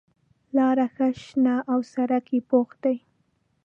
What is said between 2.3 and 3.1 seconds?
یې پوخ دی.